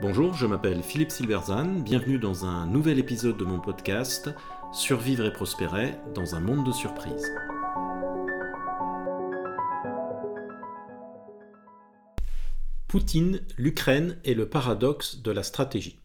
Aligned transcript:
Bonjour, 0.00 0.34
je 0.34 0.46
m'appelle 0.46 0.82
Philippe 0.82 1.12
Silverzan, 1.12 1.66
bienvenue 1.66 2.18
dans 2.18 2.44
un 2.44 2.66
nouvel 2.66 2.98
épisode 2.98 3.36
de 3.36 3.44
mon 3.44 3.60
podcast 3.60 4.28
Survivre 4.72 5.24
et 5.24 5.32
prospérer 5.32 5.94
dans 6.14 6.34
un 6.34 6.40
monde 6.40 6.66
de 6.66 6.72
surprises. 6.72 7.32
Poutine, 12.88 13.40
l'Ukraine 13.56 14.18
et 14.24 14.34
le 14.34 14.48
paradoxe 14.48 15.22
de 15.22 15.30
la 15.30 15.44
stratégie. 15.44 16.00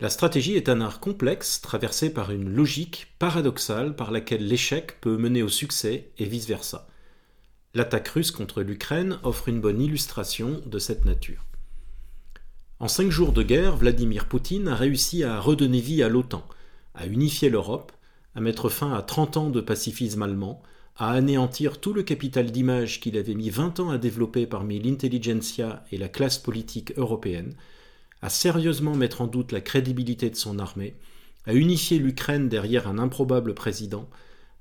La 0.00 0.08
stratégie 0.08 0.54
est 0.54 0.70
un 0.70 0.80
art 0.80 1.00
complexe 1.00 1.60
traversé 1.60 2.12
par 2.12 2.30
une 2.30 2.48
logique 2.48 3.14
paradoxale 3.18 3.96
par 3.96 4.10
laquelle 4.10 4.46
l'échec 4.46 4.98
peut 5.00 5.18
mener 5.18 5.42
au 5.42 5.48
succès 5.48 6.10
et 6.16 6.24
vice-versa. 6.24 6.88
L'attaque 7.74 8.08
russe 8.08 8.30
contre 8.30 8.62
l'Ukraine 8.62 9.18
offre 9.24 9.48
une 9.48 9.60
bonne 9.60 9.82
illustration 9.82 10.62
de 10.64 10.78
cette 10.78 11.04
nature. 11.04 11.44
En 12.80 12.86
cinq 12.86 13.10
jours 13.10 13.32
de 13.32 13.42
guerre, 13.42 13.76
Vladimir 13.76 14.26
Poutine 14.26 14.68
a 14.68 14.76
réussi 14.76 15.24
à 15.24 15.40
redonner 15.40 15.80
vie 15.80 16.00
à 16.04 16.08
l'OTAN, 16.08 16.46
à 16.94 17.08
unifier 17.08 17.48
l'Europe, 17.48 17.90
à 18.36 18.40
mettre 18.40 18.68
fin 18.68 18.92
à 18.92 19.02
30 19.02 19.36
ans 19.36 19.50
de 19.50 19.60
pacifisme 19.60 20.22
allemand, 20.22 20.62
à 20.96 21.10
anéantir 21.10 21.80
tout 21.80 21.92
le 21.92 22.04
capital 22.04 22.52
d'image 22.52 23.00
qu'il 23.00 23.18
avait 23.18 23.34
mis 23.34 23.50
20 23.50 23.80
ans 23.80 23.90
à 23.90 23.98
développer 23.98 24.46
parmi 24.46 24.78
l'intelligentsia 24.78 25.84
et 25.90 25.98
la 25.98 26.08
classe 26.08 26.38
politique 26.38 26.96
européenne, 26.96 27.54
à 28.22 28.28
sérieusement 28.28 28.94
mettre 28.94 29.22
en 29.22 29.26
doute 29.26 29.50
la 29.50 29.60
crédibilité 29.60 30.30
de 30.30 30.36
son 30.36 30.60
armée, 30.60 30.94
à 31.46 31.54
unifier 31.54 31.98
l'Ukraine 31.98 32.48
derrière 32.48 32.86
un 32.86 32.98
improbable 33.00 33.54
président, 33.54 34.08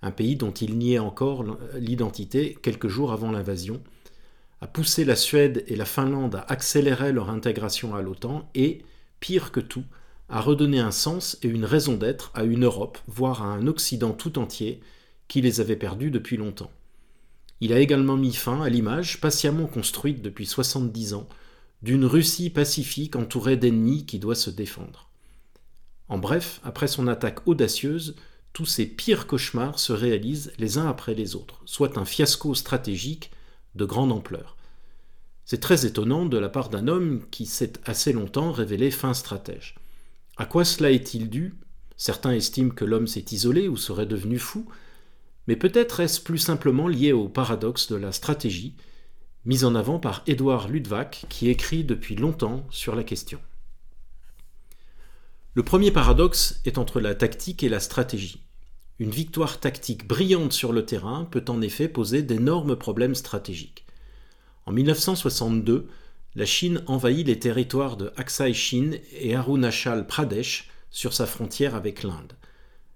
un 0.01 0.11
pays 0.11 0.35
dont 0.35 0.51
il 0.53 0.79
niait 0.79 0.97
encore 0.97 1.45
l'identité 1.75 2.57
quelques 2.63 2.87
jours 2.87 3.11
avant 3.11 3.29
l'invasion, 3.31 3.79
a 4.61 4.67
poussé 4.67 5.05
la 5.05 5.15
Suède 5.15 5.63
et 5.67 5.75
la 5.75 5.85
Finlande 5.85 6.35
à 6.35 6.45
accélérer 6.51 7.11
leur 7.11 7.29
intégration 7.29 7.95
à 7.95 8.01
l'OTAN 8.01 8.49
et, 8.55 8.83
pire 9.19 9.51
que 9.51 9.59
tout, 9.59 9.83
a 10.29 10.41
redonné 10.41 10.79
un 10.79 10.91
sens 10.91 11.37
et 11.41 11.47
une 11.47 11.65
raison 11.65 11.95
d'être 11.95 12.31
à 12.33 12.43
une 12.43 12.65
Europe, 12.65 12.97
voire 13.07 13.43
à 13.43 13.47
un 13.47 13.67
Occident 13.67 14.11
tout 14.11 14.39
entier, 14.39 14.81
qui 15.27 15.41
les 15.41 15.61
avait 15.61 15.75
perdus 15.75 16.11
depuis 16.11 16.37
longtemps. 16.37 16.71
Il 17.61 17.73
a 17.73 17.79
également 17.79 18.17
mis 18.17 18.33
fin 18.33 18.61
à 18.61 18.69
l'image, 18.69 19.19
patiemment 19.19 19.67
construite 19.67 20.21
depuis 20.21 20.45
70 20.45 21.13
ans, 21.13 21.27
d'une 21.81 22.05
Russie 22.05 22.49
pacifique 22.49 23.15
entourée 23.15 23.57
d'ennemis 23.57 24.05
qui 24.05 24.19
doit 24.19 24.35
se 24.35 24.49
défendre. 24.49 25.09
En 26.09 26.17
bref, 26.17 26.61
après 26.63 26.87
son 26.87 27.07
attaque 27.07 27.47
audacieuse, 27.47 28.15
tous 28.53 28.65
ces 28.65 28.85
pires 28.85 29.27
cauchemars 29.27 29.79
se 29.79 29.93
réalisent 29.93 30.51
les 30.57 30.77
uns 30.77 30.87
après 30.87 31.13
les 31.13 31.35
autres, 31.35 31.61
soit 31.65 31.97
un 31.97 32.05
fiasco 32.05 32.55
stratégique 32.55 33.31
de 33.77 33.85
grande 33.85 34.11
ampleur. 34.11 34.57
C'est 35.45 35.61
très 35.61 35.85
étonnant 35.85 36.25
de 36.25 36.37
la 36.37 36.49
part 36.49 36.69
d'un 36.69 36.89
homme 36.89 37.21
qui 37.31 37.45
s'est 37.45 37.73
assez 37.85 38.11
longtemps 38.11 38.51
révélé 38.51 38.91
fin 38.91 39.13
stratège. 39.13 39.75
À 40.35 40.45
quoi 40.45 40.65
cela 40.65 40.91
est-il 40.91 41.29
dû? 41.29 41.55
Certains 41.95 42.33
estiment 42.33 42.71
que 42.71 42.83
l'homme 42.83 43.07
s'est 43.07 43.25
isolé 43.31 43.69
ou 43.69 43.77
serait 43.77 44.05
devenu 44.05 44.39
fou, 44.39 44.67
mais 45.47 45.55
peut-être 45.55 46.01
est-ce 46.01 46.19
plus 46.19 46.37
simplement 46.37 46.87
lié 46.87 47.13
au 47.13 47.29
paradoxe 47.29 47.87
de 47.89 47.95
la 47.95 48.11
stratégie, 48.11 48.75
mis 49.45 49.63
en 49.63 49.73
avant 49.73 49.99
par 49.99 50.21
Édouard 50.27 50.67
Ludwig, 50.67 51.25
qui 51.29 51.49
écrit 51.49 51.85
depuis 51.85 52.15
longtemps 52.15 52.67
sur 52.69 52.95
la 52.95 53.03
question. 53.03 53.39
Le 55.53 55.63
premier 55.63 55.91
paradoxe 55.91 56.61
est 56.65 56.77
entre 56.77 56.99
la 56.99 57.15
tactique 57.15 57.63
et 57.63 57.69
la 57.69 57.79
stratégie. 57.79 58.46
Une 58.99 59.11
victoire 59.11 59.59
tactique 59.59 60.07
brillante 60.07 60.53
sur 60.53 60.73
le 60.73 60.83
terrain 60.83 61.25
peut 61.25 61.45
en 61.49 61.61
effet 61.61 61.87
poser 61.87 62.23
d'énormes 62.23 62.75
problèmes 62.75 63.13
stratégiques. 63.13 63.85
En 64.65 64.71
1962, 64.71 65.87
la 66.33 66.45
Chine 66.45 66.81
envahit 66.87 67.27
les 67.27 67.37
territoires 67.37 67.95
de 67.95 68.11
Aksai 68.17 68.53
Chin 68.53 68.91
et 69.19 69.35
Arunachal 69.35 70.07
Pradesh 70.07 70.69
sur 70.89 71.13
sa 71.13 71.27
frontière 71.27 71.75
avec 71.75 72.01
l'Inde. 72.01 72.33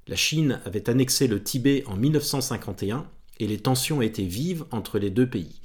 La 0.07 0.16
Chine 0.16 0.59
avait 0.66 0.90
annexé 0.90 1.28
le 1.28 1.41
Tibet 1.41 1.84
en 1.85 1.95
1951 1.95 3.06
et 3.40 3.45
les 3.45 3.59
tensions 3.59 4.01
étaient 4.01 4.23
vives 4.23 4.66
entre 4.72 4.97
les 4.97 5.11
deux 5.11 5.29
pays. 5.29 5.61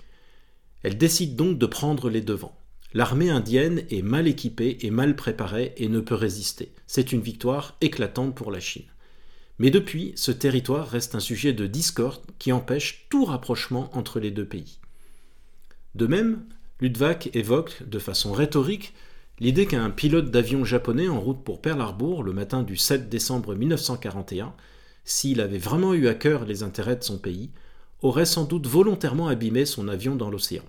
Elle 0.82 0.98
décide 0.98 1.34
donc 1.36 1.58
de 1.58 1.66
prendre 1.66 2.10
les 2.10 2.20
devants. 2.20 2.56
L'armée 2.92 3.30
indienne 3.30 3.84
est 3.91 4.02
mal 4.02 4.28
équipée 4.28 4.78
et 4.82 4.91
mal 4.91 5.16
préparée 5.16 5.72
et 5.78 5.88
ne 5.88 6.00
peut 6.00 6.14
résister. 6.14 6.72
C'est 6.86 7.12
une 7.12 7.22
victoire 7.22 7.76
éclatante 7.80 8.34
pour 8.34 8.50
la 8.50 8.60
Chine. 8.60 8.84
Mais 9.59 9.71
depuis, 9.71 10.12
ce 10.17 10.31
territoire 10.31 10.89
reste 10.89 11.15
un 11.15 11.21
sujet 11.21 11.53
de 11.53 11.67
discorde 11.67 12.22
qui 12.39 12.53
empêche 12.53 13.06
tout 13.09 13.25
rapprochement 13.25 13.91
entre 13.97 14.21
les 14.21 14.31
deux 14.31 14.44
pays. 14.44 14.78
De 15.94 16.06
même, 16.06 16.44
Ludwig 16.81 17.31
évoque 17.33 17.83
de 17.87 17.99
façon 17.99 18.33
rhétorique 18.33 18.93
l'idée 19.39 19.67
qu'un 19.67 19.91
pilote 19.91 20.31
d'avion 20.31 20.65
japonais 20.65 21.09
en 21.09 21.21
route 21.21 21.43
pour 21.43 21.62
Pearl 21.62 21.81
Harbor 21.81 22.22
le 22.22 22.33
matin 22.33 22.62
du 22.62 22.77
7 22.77 23.09
décembre 23.09 23.55
1941, 23.55 24.55
s'il 25.05 25.41
avait 25.41 25.59
vraiment 25.59 25.94
eu 25.94 26.09
à 26.09 26.15
cœur 26.15 26.44
les 26.44 26.62
intérêts 26.62 26.97
de 26.97 27.05
son 27.05 27.19
pays, 27.19 27.50
aurait 28.03 28.27
sans 28.27 28.44
doute 28.44 28.67
volontairement 28.67 29.28
abîmé 29.28 29.65
son 29.65 29.88
avion 29.88 30.17
dans 30.17 30.31
l'océan. 30.31 30.65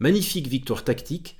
Magnifique 0.00 0.48
victoire 0.48 0.82
tactique, 0.82 1.36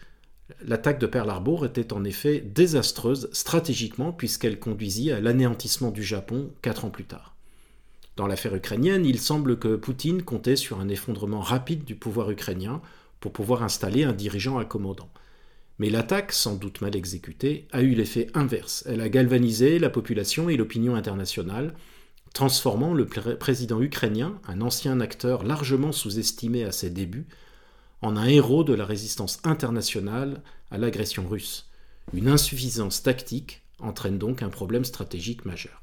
L'attaque 0.63 0.99
de 0.99 1.07
Pearl 1.07 1.29
Harbor 1.29 1.67
était 1.67 1.93
en 1.93 2.05
effet 2.05 2.41
désastreuse 2.41 3.29
stratégiquement 3.33 4.13
puisqu'elle 4.13 4.59
conduisit 4.59 5.13
à 5.13 5.21
l'anéantissement 5.21 5.91
du 5.91 6.03
Japon 6.03 6.51
quatre 6.63 6.85
ans 6.85 6.91
plus 6.91 7.05
tard. 7.05 7.35
Dans 8.17 8.27
l'affaire 8.27 8.55
ukrainienne, 8.55 9.05
il 9.05 9.21
semble 9.21 9.59
que 9.59 9.77
Poutine 9.77 10.23
comptait 10.23 10.57
sur 10.57 10.81
un 10.81 10.89
effondrement 10.89 11.41
rapide 11.41 11.85
du 11.85 11.95
pouvoir 11.95 12.31
ukrainien 12.31 12.81
pour 13.21 13.33
pouvoir 13.33 13.63
installer 13.63 14.05
un 14.05 14.13
dirigeant 14.13 14.59
accommodant. 14.59 15.11
Mais 15.79 15.91
l'attaque, 15.91 16.33
sans 16.33 16.57
doute 16.57 16.81
mal 16.81 16.97
exécutée, 16.97 17.69
a 17.71 17.83
eu 17.83 17.95
l'effet 17.95 18.27
inverse. 18.35 18.85
Elle 18.89 19.01
a 19.01 19.09
galvanisé 19.09 19.79
la 19.79 19.91
population 19.91 20.49
et 20.49 20.57
l'opinion 20.57 20.97
internationale, 20.97 21.75
transformant 22.35 22.95
le 22.95 23.07
président 23.07 23.81
ukrainien, 23.81 24.41
un 24.49 24.61
ancien 24.61 25.01
acteur 25.01 25.45
largement 25.45 25.93
sous-estimé 25.93 26.65
à 26.65 26.73
ses 26.73 26.91
débuts, 26.91 27.27
en 28.03 28.17
un 28.17 28.27
héros 28.27 28.65
de 28.65 28.75
la 28.75 28.85
résistance 28.85 29.41
internationale 29.45 30.43
à 30.71 30.79
l'agression 30.79 31.27
russe. 31.27 31.69
Une 32.13 32.29
insuffisance 32.29 33.03
tactique 33.03 33.63
entraîne 33.81 34.19
donc 34.19 34.43
un 34.43 34.49
problème 34.49 34.85
stratégique 34.85 35.45
majeur. 35.45 35.83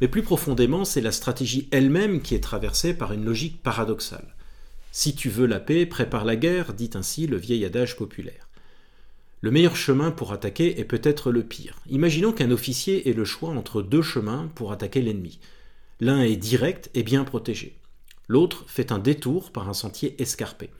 Mais 0.00 0.08
plus 0.08 0.22
profondément, 0.22 0.84
c'est 0.84 1.00
la 1.00 1.12
stratégie 1.12 1.68
elle-même 1.70 2.20
qui 2.20 2.34
est 2.34 2.42
traversée 2.42 2.94
par 2.94 3.12
une 3.12 3.24
logique 3.24 3.62
paradoxale. 3.62 4.34
Si 4.90 5.14
tu 5.14 5.28
veux 5.28 5.46
la 5.46 5.60
paix, 5.60 5.86
prépare 5.86 6.24
la 6.24 6.36
guerre, 6.36 6.72
dit 6.72 6.90
ainsi 6.94 7.26
le 7.26 7.36
vieil 7.36 7.64
adage 7.64 7.96
populaire. 7.96 8.48
Le 9.40 9.50
meilleur 9.50 9.76
chemin 9.76 10.10
pour 10.10 10.32
attaquer 10.32 10.80
est 10.80 10.84
peut-être 10.84 11.30
le 11.30 11.42
pire. 11.42 11.78
Imaginons 11.90 12.32
qu'un 12.32 12.50
officier 12.50 13.08
ait 13.08 13.12
le 13.12 13.24
choix 13.24 13.50
entre 13.50 13.82
deux 13.82 14.02
chemins 14.02 14.50
pour 14.54 14.72
attaquer 14.72 15.02
l'ennemi. 15.02 15.38
L'un 16.00 16.22
est 16.22 16.36
direct 16.36 16.90
et 16.94 17.02
bien 17.02 17.24
protégé. 17.24 17.76
L'autre 18.28 18.64
fait 18.66 18.92
un 18.92 18.98
détour 18.98 19.52
par 19.52 19.68
un 19.68 19.74
sentier 19.74 20.20
escarpé. 20.20 20.70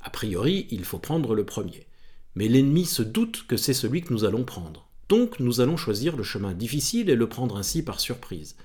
A 0.00 0.10
priori, 0.10 0.66
il 0.70 0.84
faut 0.84 0.98
prendre 0.98 1.34
le 1.34 1.44
premier. 1.44 1.86
Mais 2.34 2.48
l'ennemi 2.48 2.84
se 2.84 3.02
doute 3.02 3.46
que 3.46 3.56
c'est 3.56 3.74
celui 3.74 4.02
que 4.02 4.12
nous 4.12 4.24
allons 4.24 4.44
prendre. 4.44 4.88
Donc 5.08 5.40
nous 5.40 5.60
allons 5.60 5.76
choisir 5.76 6.16
le 6.16 6.22
chemin 6.22 6.52
difficile 6.52 7.10
et 7.10 7.16
le 7.16 7.28
prendre 7.28 7.56
ainsi 7.56 7.82
par 7.82 8.00
surprise. 8.00 8.56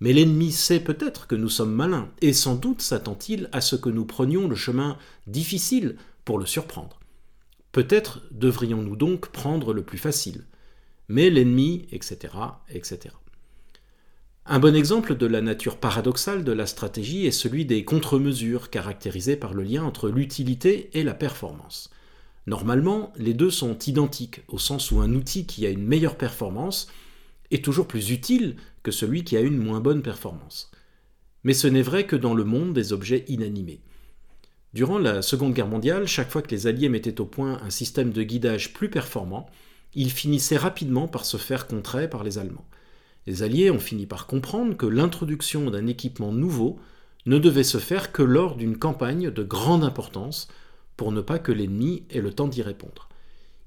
Mais 0.00 0.12
l'ennemi 0.12 0.52
sait 0.52 0.80
peut-être 0.80 1.26
que 1.26 1.34
nous 1.34 1.48
sommes 1.48 1.72
malins, 1.72 2.10
et 2.20 2.34
sans 2.34 2.54
doute 2.54 2.82
s'attend-il 2.82 3.48
à 3.52 3.62
ce 3.62 3.76
que 3.76 3.88
nous 3.88 4.04
prenions 4.04 4.46
le 4.46 4.56
chemin 4.56 4.98
difficile 5.26 5.96
pour 6.24 6.38
le 6.38 6.44
surprendre. 6.44 7.00
Peut-être 7.72 8.22
devrions-nous 8.30 8.96
donc 8.96 9.28
prendre 9.28 9.72
le 9.72 9.82
plus 9.82 9.98
facile. 9.98 10.44
Mais 11.08 11.30
l'ennemi, 11.30 11.86
etc., 11.92 12.34
etc. 12.68 13.14
Un 14.48 14.60
bon 14.60 14.76
exemple 14.76 15.16
de 15.16 15.26
la 15.26 15.40
nature 15.40 15.76
paradoxale 15.76 16.44
de 16.44 16.52
la 16.52 16.66
stratégie 16.66 17.26
est 17.26 17.32
celui 17.32 17.64
des 17.64 17.84
contre-mesures 17.84 18.70
caractérisées 18.70 19.34
par 19.34 19.54
le 19.54 19.64
lien 19.64 19.82
entre 19.82 20.08
l'utilité 20.08 20.88
et 20.92 21.02
la 21.02 21.14
performance. 21.14 21.90
Normalement, 22.46 23.12
les 23.16 23.34
deux 23.34 23.50
sont 23.50 23.76
identiques, 23.76 24.42
au 24.46 24.58
sens 24.58 24.92
où 24.92 25.00
un 25.00 25.12
outil 25.14 25.46
qui 25.46 25.66
a 25.66 25.70
une 25.70 25.84
meilleure 25.84 26.16
performance 26.16 26.86
est 27.50 27.64
toujours 27.64 27.88
plus 27.88 28.12
utile 28.12 28.54
que 28.84 28.92
celui 28.92 29.24
qui 29.24 29.36
a 29.36 29.40
une 29.40 29.58
moins 29.58 29.80
bonne 29.80 30.02
performance. 30.02 30.70
Mais 31.42 31.52
ce 31.52 31.66
n'est 31.66 31.82
vrai 31.82 32.06
que 32.06 32.14
dans 32.14 32.34
le 32.34 32.44
monde 32.44 32.72
des 32.72 32.92
objets 32.92 33.24
inanimés. 33.26 33.80
Durant 34.74 34.98
la 34.98 35.22
Seconde 35.22 35.54
Guerre 35.54 35.66
mondiale, 35.66 36.06
chaque 36.06 36.30
fois 36.30 36.42
que 36.42 36.54
les 36.54 36.68
Alliés 36.68 36.88
mettaient 36.88 37.20
au 37.20 37.26
point 37.26 37.60
un 37.64 37.70
système 37.70 38.12
de 38.12 38.22
guidage 38.22 38.72
plus 38.72 38.90
performant, 38.90 39.50
ils 39.94 40.12
finissaient 40.12 40.56
rapidement 40.56 41.08
par 41.08 41.24
se 41.24 41.36
faire 41.36 41.66
contrer 41.66 42.08
par 42.08 42.22
les 42.22 42.38
Allemands. 42.38 42.66
Les 43.26 43.42
Alliés 43.42 43.70
ont 43.70 43.78
fini 43.78 44.06
par 44.06 44.26
comprendre 44.26 44.76
que 44.76 44.86
l'introduction 44.86 45.70
d'un 45.70 45.86
équipement 45.86 46.32
nouveau 46.32 46.78
ne 47.26 47.38
devait 47.38 47.64
se 47.64 47.78
faire 47.78 48.12
que 48.12 48.22
lors 48.22 48.56
d'une 48.56 48.78
campagne 48.78 49.30
de 49.30 49.42
grande 49.42 49.84
importance 49.84 50.48
pour 50.96 51.12
ne 51.12 51.20
pas 51.20 51.38
que 51.38 51.52
l'ennemi 51.52 52.04
ait 52.10 52.20
le 52.20 52.32
temps 52.32 52.48
d'y 52.48 52.62
répondre. 52.62 53.08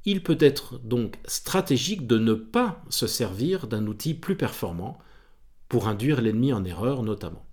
Il 0.06 0.24
peut 0.24 0.38
être 0.40 0.80
donc 0.80 1.18
stratégique 1.26 2.08
de 2.08 2.18
ne 2.18 2.34
pas 2.34 2.82
se 2.90 3.06
servir 3.06 3.68
d'un 3.68 3.86
outil 3.86 4.14
plus 4.14 4.36
performant 4.36 4.98
pour 5.68 5.88
induire 5.88 6.22
l'ennemi 6.22 6.54
en 6.54 6.64
erreur 6.64 7.04
notamment. 7.04 7.46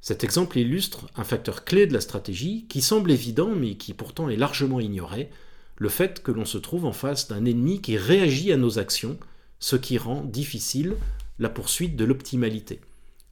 Cet 0.00 0.24
exemple 0.24 0.58
illustre 0.58 1.08
un 1.16 1.24
facteur 1.24 1.64
clé 1.64 1.86
de 1.86 1.92
la 1.92 2.00
stratégie 2.00 2.66
qui 2.68 2.80
semble 2.80 3.10
évident 3.10 3.50
mais 3.54 3.74
qui 3.74 3.92
pourtant 3.94 4.30
est 4.30 4.36
largement 4.36 4.80
ignoré, 4.80 5.28
le 5.76 5.88
fait 5.88 6.22
que 6.22 6.30
l'on 6.30 6.44
se 6.44 6.58
trouve 6.58 6.86
en 6.86 6.92
face 6.92 7.28
d'un 7.28 7.44
ennemi 7.44 7.80
qui 7.80 7.96
réagit 7.96 8.52
à 8.52 8.56
nos 8.56 8.78
actions, 8.78 9.18
ce 9.60 9.76
qui 9.76 9.98
rend 9.98 10.24
difficile 10.24 10.96
la 11.38 11.48
poursuite 11.48 11.96
de 11.96 12.04
l'optimalité. 12.04 12.80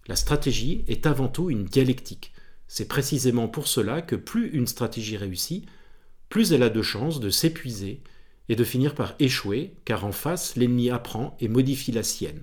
La 0.07 0.17
stratégie 0.17 0.85
est 0.89 1.07
avant 1.07 1.29
tout 1.29 1.51
une 1.51 1.65
dialectique. 1.65 2.33
C'est 2.69 2.89
précisément 2.89 3.49
pour 3.49 3.67
cela 3.67 4.03
que 4.03 4.17
plus 4.17 4.51
une 4.51 4.67
stratégie 4.67 5.17
réussit, 5.17 5.67
plus 6.29 6.53
elle 6.53 6.63
a 6.63 6.71
de 6.71 6.83
chances 6.83 7.21
de 7.21 7.31
s'épuiser 7.31 8.03
et 8.49 8.57
de 8.57 8.65
finir 8.65 8.95
par 8.95 9.15
échouer, 9.19 9.75
car 9.85 10.05
en 10.05 10.13
face, 10.13 10.57
l'ennemi 10.57 10.91
apprend 10.91 11.37
et 11.41 11.49
modifie 11.49 11.93
la 11.93 12.03
sienne. 12.03 12.43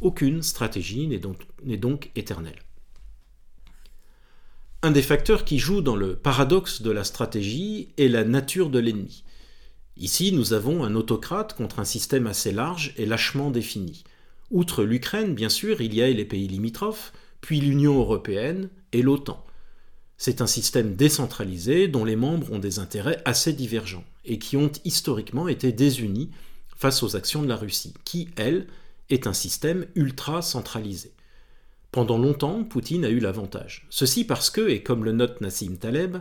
Aucune 0.00 0.42
stratégie 0.42 1.06
n'est 1.06 1.18
donc, 1.76 2.10
éternelle. 2.16 2.58
Un 4.82 4.90
des 4.90 5.02
facteurs 5.02 5.44
qui 5.44 5.58
joue 5.58 5.80
dans 5.80 5.96
le 5.96 6.16
paradoxe 6.16 6.82
de 6.82 6.90
la 6.90 7.04
stratégie 7.04 7.88
est 7.96 8.08
la 8.08 8.24
nature 8.24 8.70
de 8.70 8.78
l'ennemi. 8.78 9.24
Ici, 9.96 10.32
nous 10.32 10.52
avons 10.52 10.82
un 10.82 10.96
autocrate 10.96 11.54
contre 11.54 11.78
un 11.78 11.84
système 11.84 12.26
assez 12.26 12.50
large 12.50 12.94
et 12.96 13.06
lâchement 13.06 13.50
défini. 13.50 14.02
Outre 14.50 14.82
l'Ukraine, 14.82 15.34
bien 15.34 15.48
sûr, 15.48 15.80
il 15.80 15.94
y 15.94 16.02
a 16.02 16.10
les 16.10 16.24
pays 16.24 16.48
limitrophes, 16.48 17.12
puis 17.40 17.60
l'Union 17.60 17.98
européenne 17.98 18.70
et 18.92 19.02
l'OTAN. 19.02 19.44
C'est 20.16 20.40
un 20.40 20.48
système 20.48 20.96
décentralisé 20.96 21.86
dont 21.86 22.04
les 22.04 22.16
membres 22.16 22.52
ont 22.52 22.58
des 22.58 22.80
intérêts 22.80 23.22
assez 23.24 23.52
divergents 23.52 24.04
et 24.24 24.38
qui 24.38 24.56
ont 24.56 24.70
historiquement 24.84 25.46
été 25.46 25.70
désunis 25.70 26.30
face 26.76 27.02
aux 27.04 27.14
actions 27.14 27.42
de 27.42 27.48
la 27.48 27.56
Russie, 27.56 27.94
qui, 28.04 28.28
elle, 28.36 28.66
est 29.10 29.28
un 29.28 29.32
système 29.32 29.86
ultra 29.94 30.42
centralisé. 30.42 31.12
Pendant 31.92 32.18
longtemps, 32.18 32.64
Poutine 32.64 33.04
a 33.04 33.10
eu 33.10 33.20
l'avantage. 33.20 33.86
Ceci 33.90 34.24
parce 34.24 34.50
que, 34.50 34.68
et 34.68 34.82
comme 34.82 35.04
le 35.04 35.12
note 35.12 35.40
Nassim 35.40 35.76
Taleb, 35.76 36.16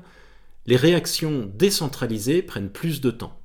les 0.68 0.76
réactions 0.76 1.50
décentralisées 1.56 2.44
prennent 2.44 2.70
plus 2.70 3.02
de 3.02 3.10
temps 3.10 3.40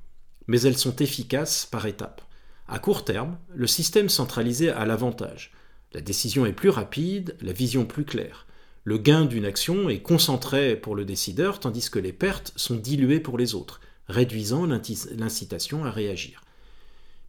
mais 0.49 0.61
elles 0.61 0.79
sont 0.79 0.95
efficaces 0.95 1.67
par 1.67 1.85
étapes. 1.85 2.23
À 2.67 2.79
court 2.79 3.05
terme, 3.05 3.37
le 3.53 3.67
système 3.67 4.09
centralisé 4.09 4.71
a 4.71 4.83
l'avantage. 4.83 5.51
La 5.93 6.01
décision 6.01 6.43
est 6.43 6.53
plus 6.53 6.69
rapide, 6.69 7.35
la 7.39 7.53
vision 7.53 7.85
plus 7.85 8.03
claire. 8.03 8.47
Le 8.83 8.97
gain 8.97 9.25
d'une 9.25 9.45
action 9.45 9.89
est 9.89 10.01
concentré 10.01 10.75
pour 10.75 10.95
le 10.95 11.05
décideur, 11.05 11.59
tandis 11.59 11.91
que 11.91 11.99
les 11.99 12.13
pertes 12.13 12.51
sont 12.55 12.75
diluées 12.75 13.19
pour 13.19 13.37
les 13.37 13.53
autres, 13.53 13.79
réduisant 14.07 14.65
l'incitation 14.65 15.85
à 15.85 15.91
réagir. 15.91 16.41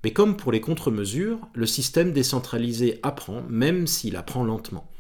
Mais 0.03 0.15
comme 0.15 0.39
pour 0.39 0.51
les 0.51 0.63
contre-mesures, 0.63 1.41
le 1.53 1.67
système 1.67 2.15
décentralisé 2.15 3.01
apprend, 3.03 3.43
même 3.51 3.87
s'il 3.87 4.17
apprend 4.17 4.45
lentement. 4.45 4.91